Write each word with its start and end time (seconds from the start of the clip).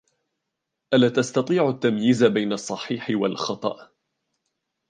ألا 0.93 1.09
تستطيع 1.09 1.69
التمييز 1.69 2.23
بين 2.23 2.51
الصحيح 2.53 3.07
والخطأ؟ 3.09 3.77